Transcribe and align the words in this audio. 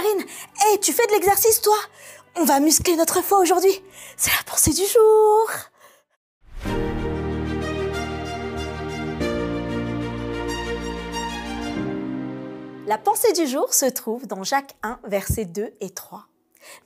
Karine, 0.00 0.24
hé, 0.72 0.80
tu 0.80 0.92
fais 0.92 1.06
de 1.08 1.12
l'exercice 1.12 1.60
toi 1.60 1.76
On 2.36 2.44
va 2.44 2.58
muscler 2.58 2.96
notre 2.96 3.22
foi 3.22 3.38
aujourd'hui. 3.38 3.82
C'est 4.16 4.30
la 4.30 4.42
pensée 4.50 4.70
du 4.70 4.86
jour. 4.86 5.50
La 12.86 12.96
pensée 12.96 13.32
du 13.34 13.46
jour 13.46 13.74
se 13.74 13.84
trouve 13.84 14.26
dans 14.26 14.42
Jacques 14.42 14.74
1, 14.82 15.00
versets 15.04 15.44
2 15.44 15.74
et 15.80 15.90
3. 15.90 16.26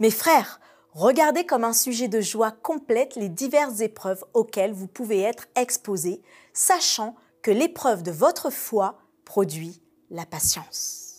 Mes 0.00 0.10
frères, 0.10 0.58
regardez 0.92 1.46
comme 1.46 1.62
un 1.62 1.72
sujet 1.72 2.08
de 2.08 2.20
joie 2.20 2.50
complète 2.50 3.14
les 3.14 3.28
diverses 3.28 3.80
épreuves 3.80 4.24
auxquelles 4.34 4.72
vous 4.72 4.88
pouvez 4.88 5.20
être 5.20 5.46
exposés, 5.54 6.20
sachant 6.52 7.14
que 7.42 7.52
l'épreuve 7.52 8.02
de 8.02 8.10
votre 8.10 8.50
foi 8.50 8.98
produit 9.24 9.80
la 10.10 10.26
patience. 10.26 11.13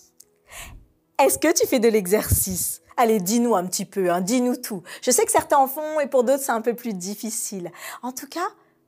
Est-ce 1.17 1.39
que 1.39 1.53
tu 1.53 1.65
fais 1.65 1.79
de 1.79 1.87
l'exercice? 1.87 2.81
Allez, 2.97 3.19
dis-nous 3.19 3.55
un 3.55 3.65
petit 3.65 3.85
peu, 3.85 4.11
hein, 4.11 4.19
dis-nous 4.19 4.57
tout. 4.57 4.83
Je 5.01 5.11
sais 5.11 5.23
que 5.23 5.31
certains 5.31 5.57
en 5.57 5.67
font 5.67 6.01
et 6.01 6.07
pour 6.07 6.25
d'autres 6.25 6.43
c'est 6.43 6.51
un 6.51 6.59
peu 6.59 6.73
plus 6.73 6.93
difficile. 6.93 7.71
En 8.03 8.11
tout 8.11 8.27
cas, 8.27 8.47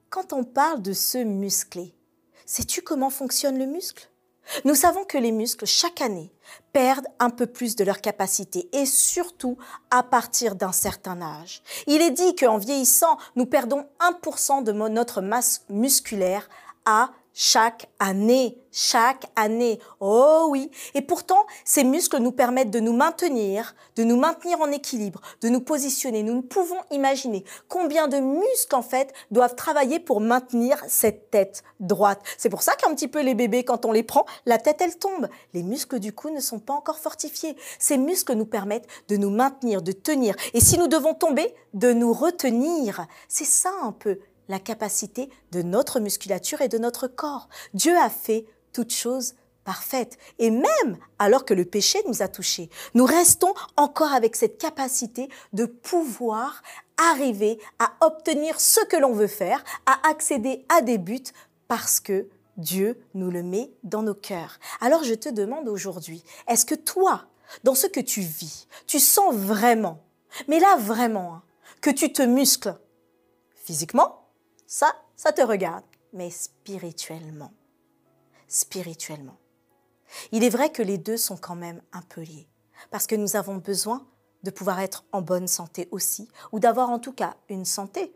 quand 0.09 0.33
on 0.33 0.43
parle 0.43 0.81
de 0.81 0.91
se 0.91 1.17
muscler, 1.17 1.95
sais-tu 2.45 2.81
comment 2.81 3.09
fonctionne 3.09 3.57
le 3.57 3.65
muscle? 3.65 4.09
Nous 4.65 4.75
savons 4.75 5.05
que 5.05 5.17
les 5.17 5.31
muscles, 5.31 5.65
chaque 5.65 6.01
année, 6.01 6.33
perdent 6.73 7.07
un 7.19 7.29
peu 7.29 7.47
plus 7.47 7.77
de 7.77 7.85
leur 7.85 8.01
capacité 8.01 8.69
et 8.73 8.85
surtout 8.85 9.57
à 9.89 10.03
partir 10.03 10.55
d'un 10.55 10.73
certain 10.73 11.21
âge. 11.21 11.61
Il 11.85 12.01
est 12.01 12.11
dit 12.11 12.35
qu'en 12.35 12.57
vieillissant, 12.57 13.17
nous 13.37 13.45
perdons 13.45 13.85
1% 13.99 14.63
de 14.63 14.73
notre 14.73 15.21
masse 15.21 15.63
musculaire 15.69 16.49
à 16.85 17.11
chaque 17.39 17.87
année, 17.99 18.57
chaque 18.71 19.29
année. 19.35 19.79
Oh 19.99 20.47
oui. 20.49 20.71
Et 20.95 21.03
pourtant, 21.03 21.45
ces 21.65 21.83
muscles 21.83 22.17
nous 22.17 22.31
permettent 22.31 22.71
de 22.71 22.79
nous 22.79 22.93
maintenir, 22.93 23.75
de 23.95 24.03
nous 24.03 24.17
maintenir 24.17 24.59
en 24.59 24.71
équilibre, 24.71 25.21
de 25.41 25.49
nous 25.49 25.61
positionner. 25.61 26.23
Nous 26.23 26.33
ne 26.33 26.41
pouvons 26.41 26.79
imaginer 26.89 27.45
combien 27.67 28.07
de 28.07 28.17
muscles, 28.17 28.73
en 28.73 28.81
fait, 28.81 29.13
doivent 29.29 29.53
travailler 29.53 29.99
pour 29.99 30.19
maintenir 30.19 30.83
cette 30.87 31.29
tête 31.29 31.63
droite. 31.79 32.23
C'est 32.39 32.49
pour 32.49 32.63
ça 32.63 32.75
qu'un 32.75 32.95
petit 32.95 33.07
peu 33.07 33.21
les 33.21 33.35
bébés, 33.35 33.63
quand 33.63 33.85
on 33.85 33.91
les 33.91 34.01
prend, 34.01 34.25
la 34.47 34.57
tête, 34.57 34.81
elle 34.81 34.97
tombe. 34.97 35.29
Les 35.53 35.61
muscles 35.61 35.99
du 35.99 36.13
cou 36.13 36.31
ne 36.31 36.41
sont 36.41 36.59
pas 36.59 36.73
encore 36.73 36.97
fortifiés. 36.97 37.55
Ces 37.77 37.99
muscles 37.99 38.33
nous 38.33 38.47
permettent 38.47 38.87
de 39.09 39.15
nous 39.15 39.29
maintenir, 39.29 39.83
de 39.83 39.91
tenir. 39.91 40.35
Et 40.55 40.59
si 40.59 40.79
nous 40.79 40.87
devons 40.87 41.13
tomber, 41.13 41.53
de 41.75 41.93
nous 41.93 42.13
retenir. 42.13 43.05
C'est 43.27 43.45
ça 43.45 43.71
un 43.83 43.91
peu 43.91 44.17
la 44.49 44.59
capacité 44.59 45.29
de 45.51 45.61
notre 45.61 45.99
musculature 45.99 46.61
et 46.61 46.69
de 46.69 46.77
notre 46.77 47.07
corps. 47.07 47.49
Dieu 47.73 47.97
a 47.97 48.09
fait 48.09 48.45
toutes 48.73 48.93
choses 48.93 49.35
parfaites. 49.67 50.17
Et 50.39 50.49
même 50.49 50.97
alors 51.19 51.43
que 51.43 51.53
le 51.53 51.65
péché 51.65 51.99
nous 52.07 52.21
a 52.21 52.29
touchés, 52.29 52.69
nous 52.93 53.03
restons 53.03 53.53
encore 53.75 54.13
avec 54.13 54.37
cette 54.37 54.57
capacité 54.57 55.27
de 55.51 55.65
pouvoir 55.65 56.63
arriver 57.11 57.59
à 57.79 57.91
obtenir 57.99 58.61
ce 58.61 58.79
que 58.85 58.95
l'on 58.95 59.11
veut 59.11 59.27
faire, 59.27 59.63
à 59.85 60.07
accéder 60.09 60.65
à 60.69 60.81
des 60.81 60.97
buts 60.97 61.33
parce 61.67 61.99
que 61.99 62.29
Dieu 62.55 62.97
nous 63.13 63.29
le 63.29 63.43
met 63.43 63.69
dans 63.83 64.03
nos 64.03 64.15
cœurs. 64.15 64.57
Alors 64.79 65.03
je 65.03 65.13
te 65.13 65.27
demande 65.27 65.67
aujourd'hui, 65.67 66.23
est-ce 66.47 66.65
que 66.65 66.75
toi, 66.75 67.25
dans 67.65 67.75
ce 67.75 67.87
que 67.87 67.99
tu 67.99 68.21
vis, 68.21 68.67
tu 68.87 68.99
sens 68.99 69.35
vraiment, 69.35 70.01
mais 70.47 70.59
là 70.59 70.77
vraiment, 70.77 71.35
hein, 71.35 71.43
que 71.81 71.89
tu 71.89 72.13
te 72.13 72.21
muscles 72.21 72.75
physiquement, 73.65 74.26
ça, 74.67 74.93
ça 75.15 75.31
te 75.31 75.41
regarde, 75.41 75.85
mais 76.13 76.29
spirituellement. 76.29 77.51
Spirituellement. 78.47 79.37
Il 80.31 80.43
est 80.43 80.49
vrai 80.49 80.71
que 80.71 80.83
les 80.83 80.97
deux 80.97 81.17
sont 81.17 81.37
quand 81.37 81.55
même 81.55 81.81
un 81.93 82.01
peu 82.01 82.21
liés, 82.21 82.47
parce 82.91 83.07
que 83.07 83.15
nous 83.15 83.35
avons 83.35 83.55
besoin 83.55 84.05
de 84.43 84.51
pouvoir 84.51 84.79
être 84.81 85.05
en 85.11 85.21
bonne 85.21 85.47
santé 85.47 85.87
aussi, 85.91 86.29
ou 86.51 86.59
d'avoir 86.59 86.89
en 86.89 86.99
tout 86.99 87.13
cas 87.13 87.35
une 87.49 87.65
santé 87.65 88.13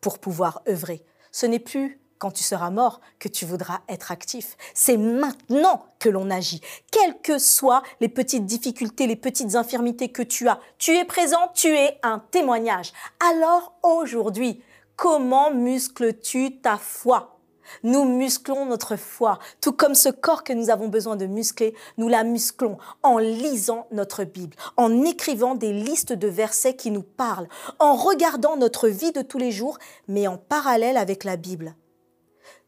pour 0.00 0.18
pouvoir 0.18 0.62
œuvrer. 0.68 1.04
Ce 1.30 1.46
n'est 1.46 1.58
plus 1.58 2.00
quand 2.18 2.30
tu 2.30 2.42
seras 2.42 2.70
mort 2.70 3.00
que 3.18 3.28
tu 3.28 3.44
voudras 3.44 3.80
être 3.88 4.10
actif. 4.10 4.56
C'est 4.72 4.96
maintenant 4.96 5.84
que 5.98 6.08
l'on 6.08 6.30
agit. 6.30 6.62
Quelles 6.90 7.20
que 7.20 7.38
soient 7.38 7.82
les 8.00 8.08
petites 8.08 8.46
difficultés, 8.46 9.06
les 9.06 9.16
petites 9.16 9.56
infirmités 9.56 10.10
que 10.10 10.22
tu 10.22 10.48
as, 10.48 10.60
tu 10.78 10.92
es 10.92 11.04
présent, 11.04 11.48
tu 11.54 11.68
es 11.68 11.98
un 12.02 12.18
témoignage. 12.18 12.92
Alors 13.20 13.74
aujourd'hui, 13.82 14.62
Comment 14.96 15.52
muscles-tu 15.52 16.60
ta 16.60 16.78
foi? 16.78 17.40
Nous 17.82 18.04
musclons 18.04 18.66
notre 18.66 18.96
foi, 18.96 19.38
tout 19.60 19.72
comme 19.72 19.94
ce 19.94 20.08
corps 20.08 20.44
que 20.44 20.52
nous 20.52 20.70
avons 20.70 20.88
besoin 20.88 21.16
de 21.16 21.26
muscler, 21.26 21.74
nous 21.96 22.08
la 22.08 22.22
musclons 22.22 22.78
en 23.02 23.18
lisant 23.18 23.86
notre 23.90 24.24
Bible, 24.24 24.56
en 24.76 25.02
écrivant 25.04 25.54
des 25.54 25.72
listes 25.72 26.12
de 26.12 26.28
versets 26.28 26.76
qui 26.76 26.90
nous 26.90 27.02
parlent, 27.02 27.48
en 27.78 27.94
regardant 27.94 28.56
notre 28.56 28.88
vie 28.88 29.12
de 29.12 29.22
tous 29.22 29.38
les 29.38 29.50
jours, 29.50 29.78
mais 30.08 30.26
en 30.26 30.36
parallèle 30.36 30.96
avec 30.96 31.24
la 31.24 31.36
Bible. 31.36 31.74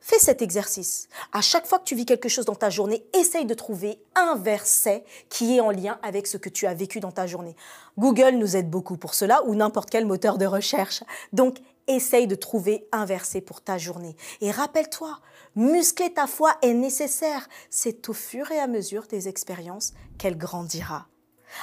Fais 0.00 0.19
cet 0.19 0.41
exercice. 0.41 1.08
À 1.32 1.41
chaque 1.41 1.66
fois 1.66 1.78
que 1.78 1.84
tu 1.84 1.97
vis 1.97 2.06
quelque 2.06 2.28
chose 2.28 2.44
dans 2.44 2.54
ta 2.54 2.70
journée, 2.70 3.04
essaye 3.12 3.44
de 3.44 3.54
trouver 3.54 3.98
un 4.14 4.37
verset 4.37 5.04
qui 5.28 5.56
est 5.56 5.60
en 5.60 5.70
lien 5.70 5.98
avec 6.03 6.26
ce 6.26 6.37
que 6.37 6.48
tu 6.48 6.66
as 6.66 6.75
vécu 6.75 7.00
dans 7.00 7.10
ta 7.10 7.26
journée. 7.26 7.56
Google 7.98 8.37
nous 8.37 8.56
aide 8.56 8.70
beaucoup 8.70 8.97
pour 8.97 9.14
cela 9.14 9.43
ou 9.44 9.54
n'importe 9.54 9.91
quel 9.91 10.06
moteur 10.06 10.38
de 10.38 10.47
recherche. 10.47 11.03
Donc, 11.32 11.58
essaye 11.86 12.26
de 12.26 12.34
trouver 12.34 12.86
un 12.92 13.04
verset 13.04 13.41
pour 13.41 13.60
ta 13.60 13.78
journée. 13.78 14.16
Et 14.41 14.50
rappelle-toi, 14.50 15.19
muscler 15.54 16.12
ta 16.12 16.26
foi 16.26 16.56
est 16.62 16.74
nécessaire. 16.74 17.48
C'est 17.70 18.08
au 18.08 18.12
fur 18.12 18.50
et 18.52 18.58
à 18.58 18.66
mesure 18.66 19.06
des 19.06 19.28
expériences 19.28 19.94
qu'elle 20.19 20.38
grandira. 20.38 21.06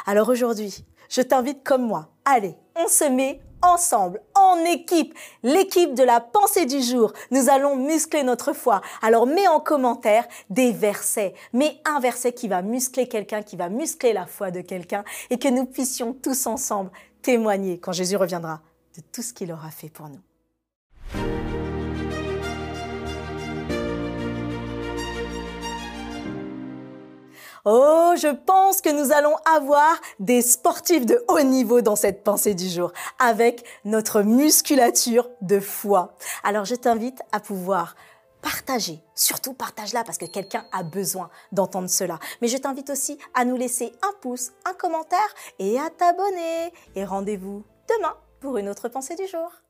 Alors 0.06 0.30
aujourd'hui, 0.30 0.86
je 1.10 1.22
t'invite 1.22 1.64
comme 1.64 1.86
moi. 1.86 2.10
Allez, 2.26 2.56
on 2.76 2.88
se 2.88 3.04
met 3.04 3.42
ensemble, 3.62 4.22
en 4.36 4.58
équipe, 4.66 5.14
l'équipe 5.42 5.94
de 5.94 6.04
la 6.04 6.20
pensée 6.20 6.66
du 6.66 6.82
jour. 6.82 7.14
Nous 7.32 7.50
allons 7.50 7.76
muscler 7.76 8.24
notre 8.24 8.54
foi. 8.54 8.82
Alors 9.02 9.26
mets 9.26 9.48
en 9.48 9.60
commentaire 9.60 10.28
des 10.50 10.72
versets. 10.72 11.34
Mets 11.54 11.80
un 11.86 12.00
verset 12.00 12.34
qui 12.34 12.48
va 12.48 12.62
muscler 12.62 13.08
quelqu'un, 13.08 13.42
qui 13.42 13.56
va 13.56 13.70
muscler 13.70 14.14
la 14.14 14.26
foi 14.26 14.52
de 14.52 14.62
quelqu'un 14.62 15.04
et 15.30 15.40
que 15.40 15.48
nous 15.48 15.66
puissions 15.66 16.14
tous 16.14 16.46
ensemble 16.46 16.92
témoigner 17.22 17.80
quand 17.80 17.94
Jésus 17.94 18.18
reviendra 18.18 18.62
de 18.96 19.02
tout 19.12 19.22
ce 19.22 19.34
qu'il 19.34 19.52
aura 19.52 19.72
fait 19.72 19.90
pour 19.90 20.10
nous. 20.10 20.22
Oh, 27.66 28.14
je 28.18 28.28
pense 28.28 28.82
que 28.82 28.90
nous 28.90 29.14
allons 29.14 29.38
avoir 29.46 29.96
des 30.20 30.42
sportifs 30.42 31.06
de 31.06 31.24
haut 31.30 31.44
niveau 31.44 31.80
dans 31.80 31.96
cette 31.96 32.22
pensée 32.22 32.56
du 32.56 32.68
jour, 32.68 32.92
avec 33.20 33.64
notre 33.86 34.22
musculature 34.22 35.30
de 35.40 35.62
foi. 35.62 36.18
Alors 36.44 36.66
je 36.66 36.76
t'invite 36.76 37.22
à 37.32 37.40
pouvoir 37.40 37.96
partager, 38.42 39.02
surtout 39.16 39.54
partage-la 39.54 40.04
parce 40.04 40.18
que 40.18 40.26
quelqu'un 40.26 40.66
a 40.74 40.84
besoin 40.84 41.30
d'entendre 41.54 41.90
cela. 41.90 42.20
Mais 42.42 42.50
je 42.50 42.58
t'invite 42.58 42.90
aussi 42.90 43.18
à 43.34 43.46
nous 43.46 43.56
laisser 43.56 43.94
un 44.02 44.12
pouce, 44.20 44.52
un 44.66 44.74
commentaire 44.74 45.20
et 45.58 45.80
à 45.80 45.90
t'abonner. 45.90 46.74
Et 46.96 47.06
rendez-vous 47.06 47.64
demain 47.88 48.18
pour 48.44 48.58
une 48.58 48.68
autre 48.68 48.90
pensée 48.90 49.16
du 49.16 49.26
jour. 49.26 49.63